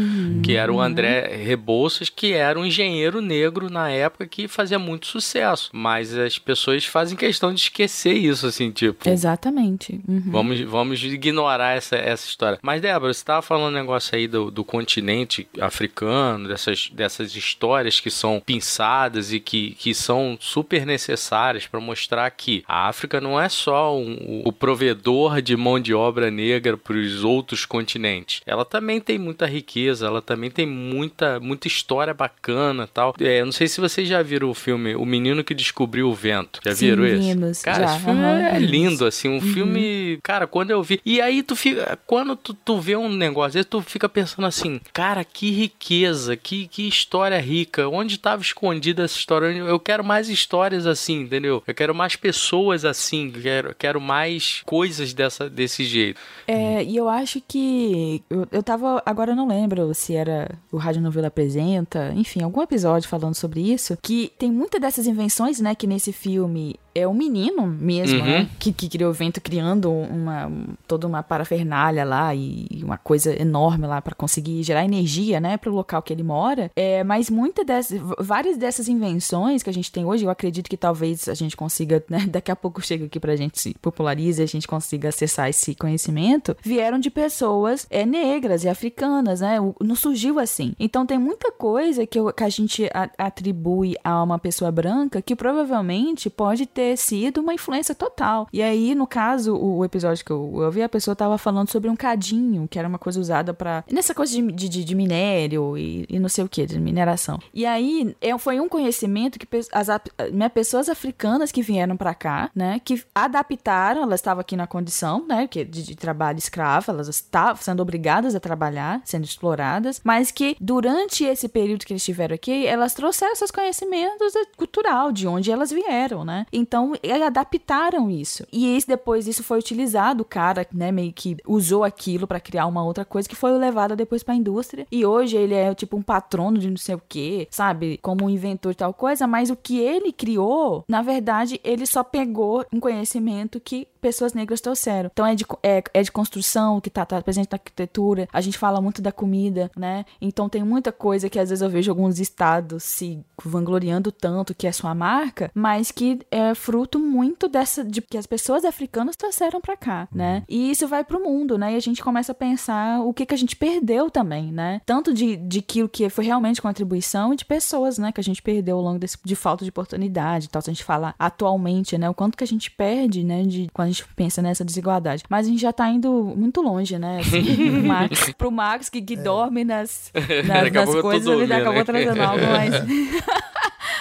[0.43, 5.07] que era o André Rebouças, que era um engenheiro negro na época que fazia muito
[5.07, 5.71] sucesso.
[5.73, 9.09] Mas as pessoas fazem questão de esquecer isso, assim, tipo.
[9.09, 10.01] Exatamente.
[10.07, 10.23] Uhum.
[10.27, 12.59] Vamos, vamos ignorar essa, essa história.
[12.63, 18.01] Mas, Débora, você estava falando um negócio aí do, do continente africano, dessas, dessas histórias
[18.01, 23.41] que são pinçadas e que, que são super necessárias para mostrar que a África não
[23.41, 28.41] é só um- o provedor de mão de obra negra para os outros continentes.
[28.47, 33.15] Ela também tem muita riqueza, ela também tem muita, muita história bacana tal.
[33.21, 36.15] É, eu não sei se vocês já viram o filme O Menino que Descobriu o
[36.15, 36.61] Vento.
[36.65, 37.35] Já Sim, viram esse?
[37.35, 41.01] vimos, Cara, já, esse filme aham, é lindo, assim, um filme, cara, quando eu vi.
[41.05, 45.25] E aí tu fica, quando tu, tu vê um negócio tu fica pensando assim, cara,
[45.25, 49.47] que riqueza, que, que história rica, onde estava escondida essa história?
[49.47, 51.63] Eu quero mais histórias assim, entendeu?
[51.67, 56.21] Eu quero mais pessoas assim, quero, quero mais coisas dessa, desse jeito.
[56.47, 58.23] É, e eu acho que.
[58.29, 59.03] Eu, eu tava.
[59.05, 63.61] Agora eu não lembro se era o Rádio Novela Apresenta, enfim, algum episódio falando sobre
[63.61, 63.97] isso.
[64.03, 65.75] Que tem muitas dessas invenções, né?
[65.75, 68.25] Que nesse filme é um menino mesmo, Uhum.
[68.25, 68.49] né?
[68.59, 73.41] Que, que criou o vento criando uma, um- toda uma parafernália lá e uma coisa
[73.41, 75.57] enorme lá pra conseguir gerar energia, né?
[75.57, 76.71] Pro local que ele mora.
[76.77, 78.01] É, mas muitas dessas.
[78.19, 82.03] Várias dessas invenções que a gente tem hoje, eu acredito que talvez a gente consiga,
[82.09, 82.27] né?
[82.31, 85.75] Daqui a pouco chega aqui pra gente se popularize e a gente consiga acessar esse
[85.75, 89.61] conhecimento, vieram de pessoas é, negras e africanas, né?
[89.61, 90.75] O- Não surgiu assim.
[90.79, 95.21] Então tem muita coisa que, eu- que a gente a- atribui a uma pessoa branca
[95.23, 98.47] que provavelmente pode ter sido uma influência total.
[98.53, 101.71] E aí, no caso, o, o episódio que eu, eu vi, a pessoa tava falando
[101.71, 103.83] sobre um cadinho, que era uma coisa usada pra.
[103.91, 107.39] nessa coisa de, de, de- minério e, e não sei o que, de mineração.
[107.55, 109.89] E aí, é, foi um conhecimento que as,
[110.33, 115.25] né, pessoas africanas que vieram pra cá, né, que adaptaram, elas estavam aqui na condição,
[115.27, 120.31] né, que de, de trabalho escravo, elas estavam sendo obrigadas a trabalhar, sendo exploradas, mas
[120.31, 125.51] que durante esse período que eles estiveram aqui, elas trouxeram seus conhecimentos cultural de onde
[125.51, 126.47] elas vieram, né?
[126.53, 126.93] Então Então,
[127.27, 128.47] adaptaram isso.
[128.53, 132.67] E esse, depois isso foi utilizado, o cara, né, meio que usou aquilo pra criar
[132.67, 134.87] uma outra coisa que foi levada depois pra indústria.
[134.93, 137.99] E hoje ele é tipo um patrono de não sei o que, sabe?
[138.03, 142.05] Como um inventor de tal coisa, mas o que ele criou, na verdade, ele só
[142.05, 145.11] pegou um conhecimento que pessoas negras trouxeram.
[145.13, 148.29] Então é de, é, é de construção que tá, tá presente na arquitetura.
[148.33, 150.05] A gente fala muito da comida, né?
[150.21, 154.67] Então tem muita coisa que às vezes eu vejo alguns estados se vangloriando tanto que
[154.67, 159.61] é sua marca, mas que é fruto muito dessa de que as pessoas africanas trouxeram
[159.61, 160.43] para cá, né?
[160.49, 161.75] E isso vai pro mundo, né?
[161.75, 164.81] E a gente começa a pensar o que que a gente perdeu também, né?
[164.85, 168.43] Tanto de, de aquilo que foi realmente contribuição e de pessoas, né, que a gente
[168.43, 172.11] perdeu ao longo desse de falta de oportunidade, tal, se a gente falar atualmente, né,
[172.11, 175.23] o quanto que a gente perde, né, de quando a gente pensa nessa desigualdade.
[175.29, 177.21] Mas a gente já tá indo muito longe, né?
[177.21, 179.17] Assim, Max, pro Max que, que é.
[179.17, 180.11] dorme nas,
[180.49, 182.75] nas, nas coisas, ele acabou trazendo algo mais.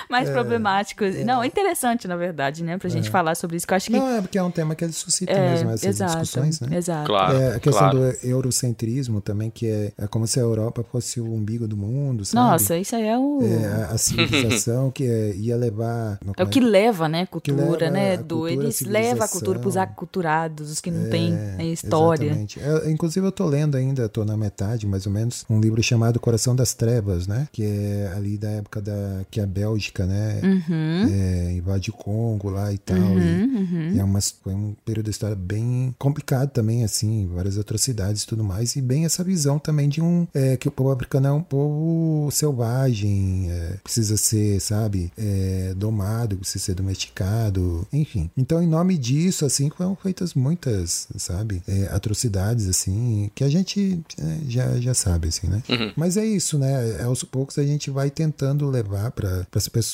[0.09, 1.15] mais é, problemáticos.
[1.15, 1.23] É.
[1.23, 2.77] Não, é interessante, na verdade, né?
[2.77, 3.11] Pra gente é.
[3.11, 3.97] falar sobre isso, que eu acho que...
[3.97, 6.77] Não, é porque é um tema que ele suscita é, mesmo essas exato, discussões, né?
[6.77, 7.05] Exato.
[7.05, 7.99] Claro, é, a questão claro.
[7.99, 12.25] do eurocentrismo também, que é, é como se a Europa fosse o umbigo do mundo,
[12.25, 12.51] sabe?
[12.51, 13.39] Nossa, isso aí é o...
[13.41, 15.03] É, a, a civilização que
[15.37, 16.19] ia levar...
[16.37, 17.25] É o que leva, né?
[17.25, 18.17] Cultura, leva né?
[18.17, 22.25] Do, eles levam a cultura pros aculturados, os que não têm né, história.
[22.25, 22.59] Exatamente.
[22.89, 26.55] inclusive, eu tô lendo ainda, tô na metade, mais ou menos, um livro chamado Coração
[26.55, 27.47] das Trevas, né?
[27.51, 30.41] Que é ali da época da que a Bélgica, né?
[30.43, 31.07] Uhum.
[31.11, 32.97] É, invade o Congo lá e tal.
[32.97, 33.91] Uhum, e, uhum.
[33.93, 38.27] e é uma, foi um período da história bem complicado também, assim, várias atrocidades e
[38.27, 38.75] tudo mais.
[38.75, 40.27] E bem essa visão também de um.
[40.33, 46.37] É, que o povo africano é um povo selvagem, é, precisa ser, sabe, é, domado,
[46.37, 48.29] precisa ser domesticado, enfim.
[48.35, 54.01] Então, em nome disso, assim, foram feitas muitas, sabe, é, atrocidades, assim, que a gente
[54.19, 55.61] é, já, já sabe, assim, né?
[55.69, 55.91] Uhum.
[55.95, 57.01] Mas é isso, né?
[57.03, 59.84] Aos poucos a gente vai tentando levar para as pessoas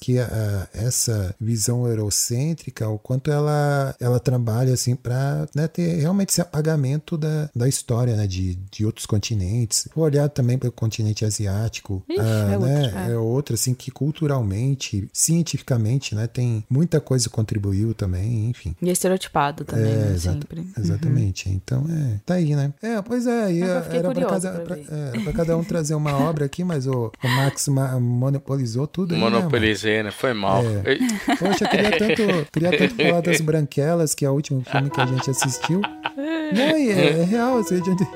[0.00, 6.30] que a, essa visão eurocêntrica, o quanto ela, ela trabalha assim para né, ter realmente
[6.30, 9.88] esse apagamento da, da história né, de, de outros continentes.
[9.94, 13.12] Vou olhar também para o continente asiático, Ixi, ah, é, né, outro, é.
[13.12, 18.74] é outro assim que culturalmente, cientificamente, né, tem muita coisa que contribuiu também, enfim.
[18.80, 20.66] E estereotipado também, É, né, exata- sempre.
[20.78, 21.48] Exatamente.
[21.50, 22.20] Então é.
[22.24, 22.72] Tá aí, né?
[22.82, 23.52] É, pois é.
[23.52, 24.80] E era curiosa cada,
[25.28, 29.20] é, cada um trazer uma obra aqui, mas o, o Max ma- monopolizou tudo aí.
[29.38, 30.10] Monopolizei, né?
[30.10, 30.62] Foi mal.
[30.64, 31.36] É.
[31.36, 35.00] Poxa, eu queria tanto, queria tanto falar das Branquelas, que é o último filme que
[35.00, 35.80] a gente assistiu.
[36.16, 38.06] Não, e é, é real, assim, gente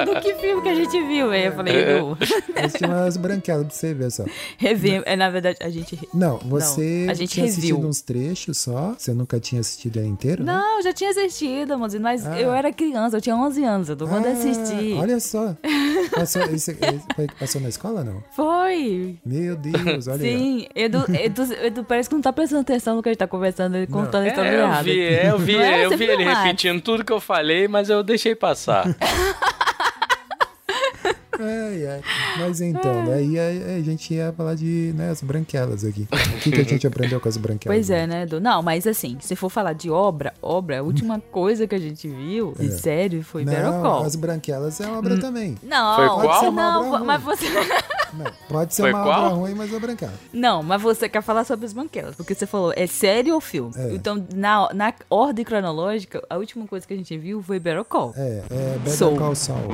[0.00, 1.46] Edu, que filme que a gente viu, velho?
[1.46, 2.18] Eu falei, Edu,
[2.56, 4.24] assistiu umas Branquelas pra você ver só.
[4.56, 5.02] revimos.
[5.06, 5.98] É, na verdade, a gente.
[6.14, 7.88] Não, você a gente tinha assistido reviu.
[7.88, 10.52] uns trechos só, você nunca tinha assistido ele inteiro, né?
[10.52, 12.40] Não, eu já tinha assistido, mas, mas Ah.
[12.40, 14.94] eu era criança, eu tinha 11 anos, eu tô quando Ah, assisti.
[14.98, 15.54] Olha só.
[16.14, 16.78] Passou, esse, esse
[17.14, 18.22] foi que passou na escola, não?
[18.34, 19.16] Foi.
[19.24, 20.18] Meu Deus, olha.
[20.20, 23.26] Sim, Edu, Edu, Edu parece que não tá prestando atenção no que a gente tá
[23.26, 24.82] conversando, ele contando a história É, eu errada.
[24.82, 25.84] vi, eu vi, Não é?
[25.86, 26.59] eu vi ele Max?
[26.60, 28.84] Repetindo tudo que eu falei, mas eu deixei passar.
[31.40, 32.00] Ai, ai.
[32.38, 36.06] Mas então, daí a, a gente ia falar de né, as branquelas aqui.
[36.12, 37.76] O que, que a gente aprendeu com as branquelas?
[37.76, 38.40] Pois é, né, Edu?
[38.40, 42.08] Não, mas assim, se for falar de obra, obra, a última coisa que a gente
[42.08, 44.04] viu, de sério, foi Não, Call.
[44.04, 45.56] as branquelas é obra também.
[45.62, 46.40] Não, Foi qual?
[46.40, 47.46] você Uma obra não, mas você.
[48.12, 49.24] Não, pode ser Foi uma qual?
[49.26, 50.12] obra ruim, mas é branquela.
[50.32, 53.72] Não, mas você quer falar sobre as banquelas, porque você falou, é série ou filme?
[53.76, 53.94] É.
[53.94, 58.12] Então, na, na ordem cronológica, a última coisa que a gente viu foi Better Call.
[58.16, 59.16] É, é Better Soul.
[59.16, 59.68] Call Saul.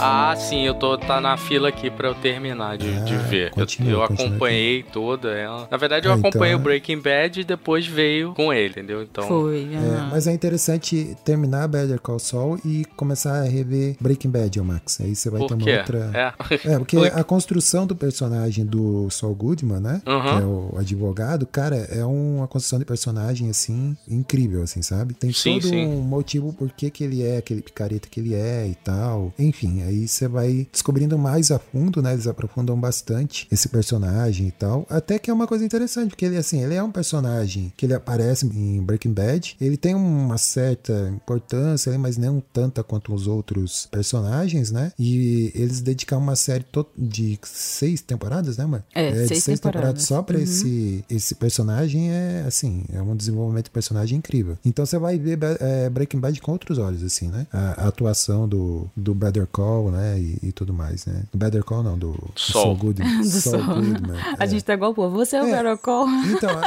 [0.00, 3.46] Ah, sim, eu tô tá na fila aqui pra eu terminar de, de Ah, ver.
[3.48, 5.68] Eu- continua, eu continua acompanhei toda ela.
[5.70, 6.56] Na verdade, eu Ah, então acompanhei é.
[6.56, 9.02] o Breaking Bad e depois veio com ele, entendeu?
[9.02, 9.62] Então, Foi.
[9.74, 15.00] É, mas é interessante terminar Better Call Saul e começar a rever Breaking Bad, Max.
[15.00, 15.76] Aí você vai ter por uma quê?
[15.78, 16.10] outra.
[16.14, 16.34] É.
[16.74, 20.02] É, porque a construção do personagem do Saul Goodman, né?
[20.06, 20.22] Uhum.
[20.22, 25.14] Que é o advogado, cara, é uma construção de personagem, assim, incrível, assim, sabe?
[25.14, 25.86] Tem Sim, todo sim.
[25.86, 29.32] um motivo por que que ele é aquele picareta que ele é e tal.
[29.38, 32.12] Enfim, aí você vai descobrindo mais a fundo, né?
[32.12, 34.86] Eles aprofundam bastante esse personagem e tal.
[34.88, 37.94] Até que é uma coisa interessante, porque ele, assim, ele é um personagem que ele
[37.94, 39.56] aparece em Breaking Bad.
[39.60, 44.92] Ele tem uma certa importância, ali, mas não tanta quanto os outros personagens, né?
[44.98, 46.64] E eles dedicam uma série
[46.96, 48.84] de seis temporadas, né, mano?
[48.94, 50.02] É, de seis seis temporadas temporadas.
[50.04, 50.42] só pra Uhum.
[50.42, 54.56] esse, esse personagem é, assim, é um desenvolvimento de personagem incrível.
[54.64, 57.46] Então você vai ver é, Breaking Bad com outros olhos, assim, né?
[57.52, 60.18] A, a atuação do, do Better Call, né?
[60.18, 61.24] E, e tudo mais, né?
[61.32, 62.30] Do Better Call, não, do, do.
[62.36, 63.18] Saul Goodman.
[63.22, 63.74] Do Saul Saul.
[63.82, 64.16] Goodman.
[64.38, 64.46] A é.
[64.48, 65.16] gente tá igual o povo.
[65.16, 65.50] Você é o É.
[65.56, 66.06] Better Call?
[66.08, 66.50] Então,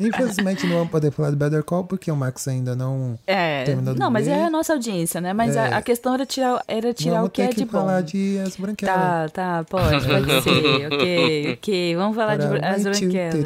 [0.00, 3.94] Infelizmente não vamos poder falar de Better Call porque o Max ainda não É, terminou
[3.94, 5.32] de não, mas é a nossa audiência, né?
[5.32, 5.74] Mas a, É.
[5.74, 7.70] a questão era tirar, era tirar vamos o que é que de bom.
[7.72, 8.94] falar de As Branquelas.
[8.94, 10.86] Tá, tá, pode, pode ser.
[10.92, 11.96] Ok, ok.
[11.96, 13.44] Vamos falar de Para As White Branquelas.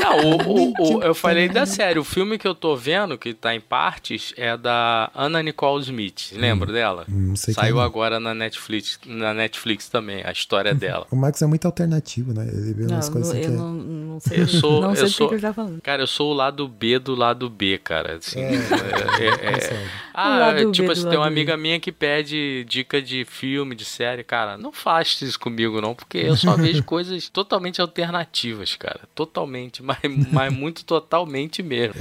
[0.00, 1.98] Não, o- o- o- eu falei da série.
[1.98, 6.32] O filme que eu tô vendo, que tá em partes, é da Anna Nicole Smith.
[6.32, 7.04] Lembra dela?
[7.08, 7.84] Hum, não sei quem Saiu é.
[7.84, 8.61] agora na Netflix,
[9.06, 11.06] na Netflix também, a história dela.
[11.10, 12.46] O Max é muito alternativo, né?
[12.52, 14.94] Ele vê Não, umas coisas não, que eu é- não, não sei, Eu sou, não
[14.94, 15.80] sei eu do sou, que ele tá falando.
[15.82, 18.16] cara, eu sou o lado B do lado B, cara.
[18.16, 19.86] Assim, É, é- é-.
[20.14, 23.84] Ah, B tipo do assim, tem uma amiga minha que pede dica de filme, de
[23.84, 29.00] série, cara, não faça isso comigo não, porque eu só vejo coisas totalmente alternativas, cara,
[29.14, 29.98] totalmente, mas,
[30.30, 31.94] mas muito totalmente mesmo.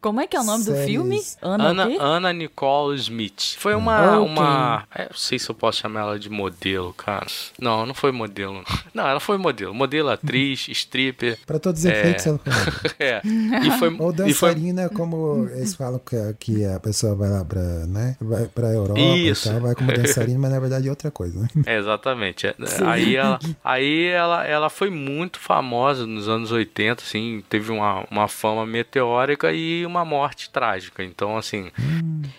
[0.00, 0.84] Como é que é o nome do Séries.
[0.86, 1.20] filme?
[1.40, 2.02] Ana, Ana?
[2.02, 3.56] Ana Nicole Smith.
[3.58, 4.18] Foi uma.
[4.18, 4.26] Ok.
[4.30, 7.26] uma é, não sei se eu posso chamar ela de modelo, cara.
[7.58, 8.54] Não, não foi modelo.
[8.54, 9.72] Não, não ela foi modelo.
[9.74, 11.38] Modelo, atriz, stripper.
[11.54, 12.90] Pra todos os efeitos, ela foi.
[13.06, 13.20] É.
[13.24, 13.88] E foi.
[13.98, 18.16] Ou e foi dançarina, como eles falam que, que a pessoa vai lá pra, né?
[18.20, 19.48] Vai pra Europa Isso.
[19.48, 21.48] e tal, vai como dançarina, mas na verdade é outra coisa, né?
[21.66, 22.46] É, exatamente.
[22.48, 28.04] É, Aí, ela, aí ela, ela foi muito famosa nos anos 80, assim, teve uma,
[28.10, 31.02] uma fama meteórica e uma morte trágica.
[31.04, 31.70] Então, assim,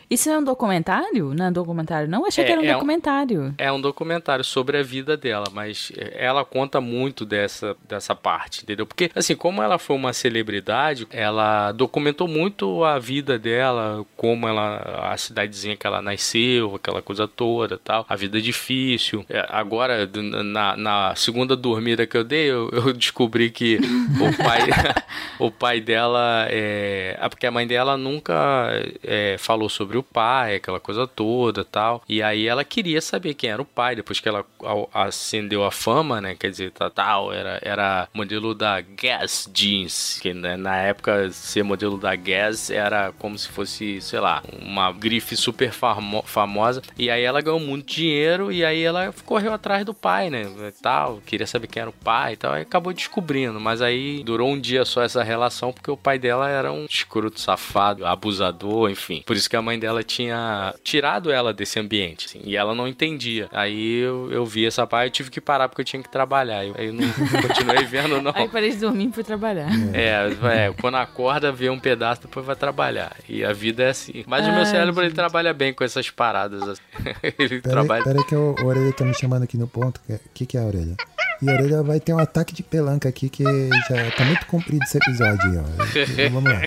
[0.10, 1.34] Isso é um documentário?
[1.34, 2.26] Não é um documentário, não?
[2.26, 3.56] Achei É, que era um é um- documentário.
[3.58, 8.86] É um documentário sobre a vida dela, mas ela conta muito dessa, dessa parte, entendeu?
[8.86, 15.12] Porque, assim, como ela foi uma celebridade, ela documentou muito a vida dela, como ela,
[15.12, 19.26] a cidadezinha que ela nasceu, aquela coisa toda tal, a vida difícil.
[19.30, 20.10] É, Agora,
[20.44, 24.62] na, na segunda dormida que eu dei, eu, eu descobri que o pai,
[25.40, 27.18] o pai dela é.
[27.20, 28.70] é Porque a mãe dela nunca
[29.04, 32.04] é, falou sobre o pai, aquela coisa toda tal.
[32.08, 34.46] E aí ela queria saber quem era o pai, depois que ela
[34.94, 36.36] acendeu a fama, né?
[36.36, 41.64] Quer dizer, tá, tal, era, era modelo da Guess Jeans, que né, na época ser
[41.64, 46.82] modelo da Guess era como se fosse, sei lá, uma grife super famo- famosa.
[46.98, 50.46] E aí ela ganhou muito dinheiro e aí ela correu atrás do pai, né?
[50.82, 52.54] Tal, queria saber quem era o pai e tal.
[52.54, 56.50] Aí acabou descobrindo, mas aí durou um dia só essa relação porque o pai dela
[56.50, 59.24] era um escroto safado, abusador, enfim.
[59.26, 62.88] Por isso que a mãe dela tinha tirado ela desse ambiente, assim, e ela não
[62.88, 63.48] entendia.
[63.52, 66.66] Aí eu, eu vi essa parte, eu tive que parar porque eu tinha que trabalhar.
[66.66, 67.08] Eu- eu não
[67.42, 68.32] continuei vendo, não.
[68.36, 69.70] Aí parei de dormir e fui trabalhar.
[69.94, 73.16] É, é, quando acorda, vê um pedaço, depois vai trabalhar.
[73.28, 74.24] E a vida é assim.
[74.28, 76.62] Mas o meu Ai, cérebro, ele trabalha bem com essas paradas.
[76.64, 76.82] assim.
[77.40, 78.02] Ele Pera, trabalha...
[78.02, 80.00] aí, pera aí que o, o Orelha tá me chamando aqui no ponto.
[80.10, 80.96] O que, que é a Orelha?
[81.42, 84.84] E a Orelha vai ter um ataque de pelanca aqui que já tá muito comprido
[84.84, 85.64] esse episódio aí, ó.
[85.64, 86.62] Então, Vamos lá.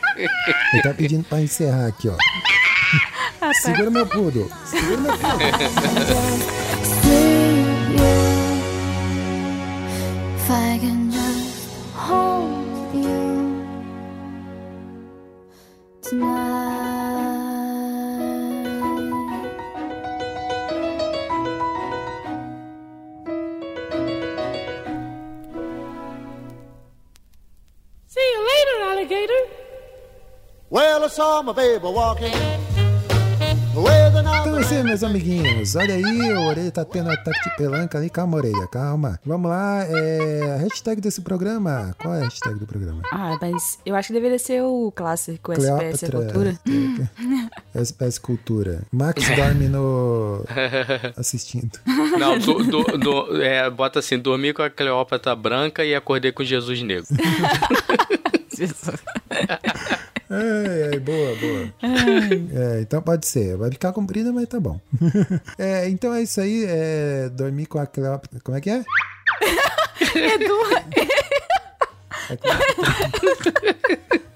[0.72, 2.16] Ele tá pedindo pra encerrar aqui, ó.
[3.62, 4.50] Segura meu pudo.
[4.64, 5.38] Segura meu pudo.
[12.08, 13.64] hold you
[16.00, 16.88] tonight.
[28.06, 29.42] See you later, alligator.
[30.70, 32.32] Well, I saw my baby walking
[34.20, 35.76] Então é isso aí, meus amiguinhos.
[35.76, 38.10] Olha aí, o Orelha tá tendo ataque de pelanca ali.
[38.10, 39.18] Calma, Orelha, calma.
[39.24, 40.54] Vamos lá, é.
[40.54, 41.94] A hashtag desse programa.
[42.00, 43.02] Qual é a hashtag do programa?
[43.12, 46.58] Ah, mas eu acho que deveria ser o clássico SPS é Cleópatra.
[46.64, 47.10] Cultura.
[47.74, 48.82] SPS Cultura.
[48.92, 50.44] Max dorme no.
[51.16, 51.78] assistindo.
[52.18, 56.42] Não, do, do- do- é, bota assim, dormi com a Cleópatra branca e acordei com
[56.44, 57.06] Jesus negro.
[60.38, 61.74] Ai, ai, boa, boa.
[61.82, 63.56] É, então pode ser.
[63.56, 64.80] Vai ficar comprida, mas tá bom.
[65.58, 66.64] É, então é isso aí.
[66.68, 68.38] É, dormir com a Cleópatra.
[68.44, 68.84] Como é que é?
[70.14, 70.54] Edu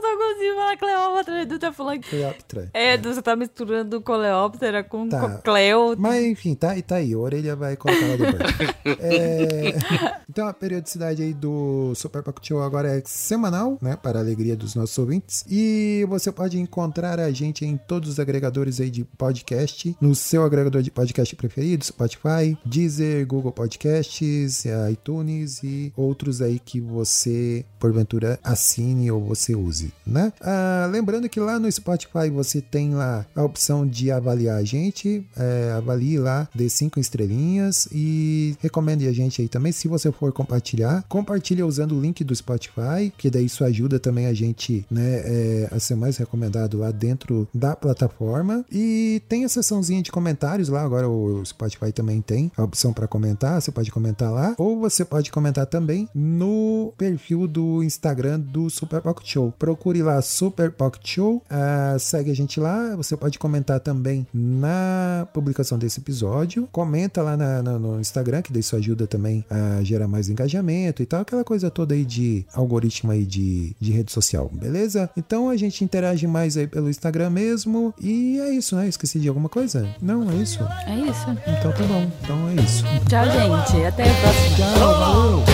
[0.00, 1.42] tá conseguindo falar Cleópatra.
[1.42, 2.00] Edu tá falando.
[2.02, 2.70] Cleópatra.
[2.74, 5.38] É, Edu, você tá misturando Coleóptera com Tá.
[5.38, 5.94] Cleo.
[5.98, 7.12] Mas enfim, tá, tá aí.
[7.14, 8.42] A orelha vai colocar lá depois.
[9.04, 9.74] É,
[10.28, 13.96] então a periodicidade aí do Super Pocket Show agora é semanal, né?
[13.96, 15.44] Para a alegria dos nossos ouvintes.
[15.48, 20.44] E você pode encontrar a gente em todos os agregadores aí de podcast, no seu
[20.44, 28.38] agregador de podcast preferido, Spotify, Deezer, Google Podcasts, iTunes e outros aí que você, porventura,
[28.42, 29.92] assine ou você use.
[30.06, 30.32] né?
[30.40, 35.26] Ah, lembrando que lá no Spotify você tem lá a opção de avaliar a gente,
[35.36, 39.72] é, avalie lá, dê cinco estrelinhas e recomende a gente aí também.
[39.72, 44.26] Se você for compartilhar, compartilhe usando o link do Spotify, que daí isso ajuda também
[44.26, 48.64] a gente, né, é, a ser mais recomendado lá dentro da plataforma.
[48.70, 53.06] E tem a seçãozinha de comentários lá, agora o Spotify também tem a opção para
[53.06, 58.68] comentar, você pode comentar lá, ou você pode comentar também no perfil do Instagram do
[58.70, 59.51] Super Pocket Show.
[59.58, 65.26] Procure lá Super Pocket Show, uh, segue a gente lá, você pode comentar também na
[65.32, 70.08] publicação desse episódio, comenta lá na, na, no Instagram, que isso ajuda também a gerar
[70.08, 74.50] mais engajamento e tal, aquela coisa toda aí de algoritmo aí de, de rede social,
[74.52, 75.10] beleza?
[75.16, 78.88] Então a gente interage mais aí pelo Instagram mesmo e é isso, né?
[78.88, 79.88] Esqueci de alguma coisa?
[80.00, 80.62] Não, é isso.
[80.86, 81.30] É isso.
[81.30, 82.84] Então tá bom, então é isso.
[83.08, 83.84] Tchau, gente.
[83.84, 84.56] Até a próxima.
[84.56, 85.44] Tchau, valeu.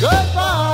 [0.00, 0.67] Goodbye.